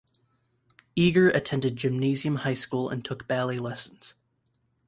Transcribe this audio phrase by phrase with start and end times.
[0.95, 4.15] Eger attended gymnasium high school and took ballet lessons.